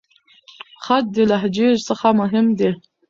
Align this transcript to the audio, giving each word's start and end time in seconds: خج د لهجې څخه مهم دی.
خج 0.83 1.05
د 1.15 1.17
لهجې 1.29 1.67
څخه 1.87 2.07
مهم 2.19 2.45
دی. 2.59 2.69